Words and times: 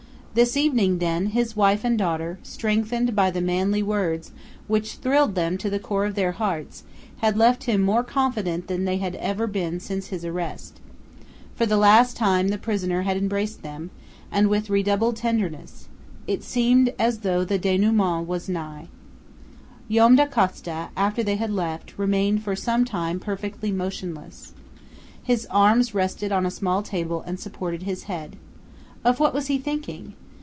This 0.33 0.55
evening, 0.55 0.99
then, 0.99 1.25
his 1.25 1.57
wife 1.57 1.83
and 1.83 1.97
daughter, 1.97 2.39
strengthened 2.41 3.13
by 3.13 3.31
the 3.31 3.41
manly 3.41 3.83
words, 3.83 4.31
which 4.69 4.93
thrilled 4.93 5.35
them 5.35 5.57
to 5.57 5.69
the 5.69 5.77
core 5.77 6.05
of 6.05 6.15
their 6.15 6.31
hearts, 6.31 6.83
had 7.17 7.35
left 7.35 7.65
him 7.65 7.81
more 7.81 8.01
confident 8.01 8.67
than 8.67 8.85
they 8.85 8.95
had 8.95 9.15
ever 9.15 9.45
been 9.45 9.81
since 9.81 10.07
his 10.07 10.23
arrest. 10.23 10.79
For 11.53 11.65
the 11.65 11.75
last 11.75 12.15
time 12.15 12.47
the 12.47 12.57
prisoner 12.57 13.01
had 13.01 13.17
embraced 13.17 13.61
them, 13.61 13.89
and 14.31 14.47
with 14.47 14.69
redoubled 14.69 15.17
tenderness. 15.17 15.89
It 16.27 16.45
seemed 16.45 16.93
as 16.97 17.17
though 17.27 17.43
the 17.43 17.59
dénouement 17.59 18.25
was 18.25 18.47
nigh. 18.47 18.87
Joam 19.89 20.15
Dacosta, 20.15 20.91
after 20.95 21.23
they 21.23 21.35
had 21.35 21.51
left, 21.51 21.99
remained 21.99 22.41
for 22.41 22.55
some 22.55 22.85
time 22.85 23.19
perfectly 23.19 23.69
motionless. 23.69 24.53
His 25.21 25.45
arms 25.51 25.93
rested 25.93 26.31
on 26.31 26.45
a 26.45 26.51
small 26.51 26.83
table 26.83 27.21
and 27.27 27.37
supported 27.37 27.83
his 27.83 28.03
head. 28.03 28.37
Of 29.03 29.19
what 29.19 29.33
was 29.33 29.47
he 29.47 29.57
thinking? 29.57 30.13